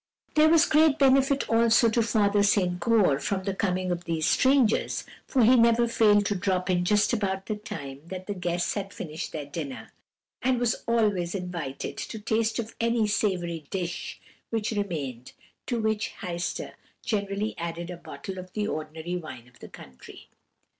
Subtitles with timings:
[0.33, 2.79] "There was great benefit also to Father St.
[2.79, 7.13] Goar from the coming of these strangers, for he never failed to drop in just
[7.13, 9.93] about the time that the guests had finished their dinner,
[10.41, 14.19] and was always invited to taste of any savoury dish
[14.49, 15.33] which remained,
[15.67, 16.73] to which Heister
[17.05, 20.29] generally added a bottle of the ordinary wine of the country.